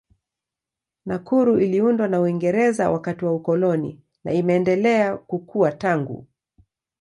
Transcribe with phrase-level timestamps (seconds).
[1.05, 6.27] Nakuru iliundwa na Uingereza wakati wa ukoloni na imeendelea kukua tangu.